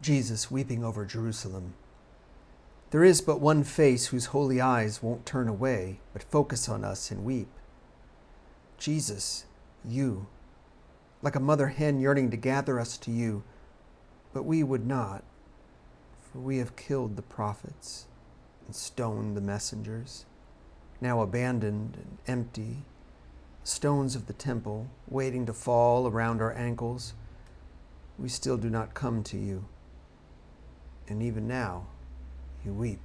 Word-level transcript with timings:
Jesus 0.00 0.50
weeping 0.50 0.84
over 0.84 1.04
Jerusalem. 1.04 1.74
There 2.90 3.02
is 3.02 3.20
but 3.20 3.40
one 3.40 3.64
face 3.64 4.06
whose 4.06 4.26
holy 4.26 4.60
eyes 4.60 5.02
won't 5.02 5.26
turn 5.26 5.48
away, 5.48 5.98
but 6.12 6.22
focus 6.22 6.68
on 6.68 6.84
us 6.84 7.10
and 7.10 7.24
weep. 7.24 7.48
Jesus, 8.78 9.44
you, 9.84 10.28
like 11.20 11.34
a 11.34 11.40
mother 11.40 11.68
hen 11.68 11.98
yearning 11.98 12.30
to 12.30 12.36
gather 12.36 12.78
us 12.78 12.96
to 12.98 13.10
you, 13.10 13.42
but 14.32 14.44
we 14.44 14.62
would 14.62 14.86
not, 14.86 15.24
for 16.20 16.38
we 16.38 16.58
have 16.58 16.76
killed 16.76 17.16
the 17.16 17.22
prophets 17.22 18.06
and 18.66 18.76
stoned 18.76 19.36
the 19.36 19.40
messengers, 19.40 20.26
now 21.00 21.20
abandoned 21.20 21.96
and 21.96 22.18
empty, 22.28 22.84
stones 23.64 24.14
of 24.14 24.28
the 24.28 24.32
temple 24.32 24.88
waiting 25.08 25.44
to 25.44 25.52
fall 25.52 26.06
around 26.06 26.40
our 26.40 26.52
ankles. 26.52 27.14
We 28.16 28.28
still 28.28 28.56
do 28.56 28.70
not 28.70 28.94
come 28.94 29.24
to 29.24 29.36
you 29.36 29.64
and 31.10 31.22
even 31.22 31.48
now 31.48 31.86
you 32.64 32.72
weep. 32.72 33.00